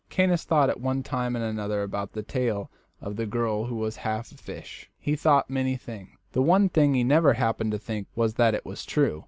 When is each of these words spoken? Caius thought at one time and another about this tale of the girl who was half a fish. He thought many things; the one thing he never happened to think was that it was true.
Caius 0.09 0.45
thought 0.45 0.71
at 0.71 0.81
one 0.81 1.03
time 1.03 1.35
and 1.35 1.45
another 1.45 1.83
about 1.83 2.13
this 2.13 2.25
tale 2.27 2.71
of 3.01 3.17
the 3.17 3.27
girl 3.27 3.65
who 3.65 3.75
was 3.75 3.97
half 3.97 4.31
a 4.31 4.35
fish. 4.35 4.89
He 4.97 5.15
thought 5.15 5.47
many 5.47 5.77
things; 5.77 6.09
the 6.31 6.41
one 6.41 6.69
thing 6.69 6.95
he 6.95 7.03
never 7.03 7.33
happened 7.33 7.71
to 7.73 7.77
think 7.77 8.07
was 8.15 8.33
that 8.33 8.55
it 8.55 8.65
was 8.65 8.83
true. 8.83 9.19